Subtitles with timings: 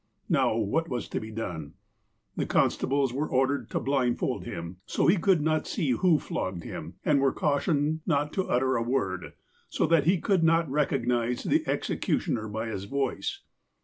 [0.29, 1.75] Now, what was to be done?
[2.35, 6.63] The constables were ordered to blind fold him, so he could not see who flogged
[6.63, 9.33] him, and were cautioned not to utter a word,
[9.69, 13.41] so that he could not recog nize the executioner by his voice.